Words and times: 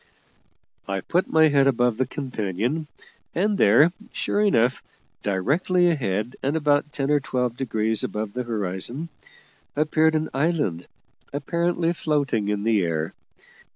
I 0.87 1.01
put 1.01 1.27
my 1.31 1.49
head 1.49 1.67
above 1.67 1.97
the 1.97 2.07
companion, 2.07 2.87
and 3.35 3.59
there, 3.59 3.91
sure 4.11 4.41
enough, 4.41 4.81
directly 5.21 5.91
ahead, 5.91 6.35
and 6.41 6.57
about 6.57 6.91
ten 6.91 7.11
or 7.11 7.19
twelve 7.19 7.55
degrees 7.55 8.03
above 8.03 8.33
the 8.33 8.41
horizon, 8.41 9.09
appeared 9.75 10.15
an 10.15 10.29
island 10.33 10.87
apparently 11.31 11.93
floating 11.93 12.49
in 12.49 12.63
the 12.63 12.81
air. 12.81 13.13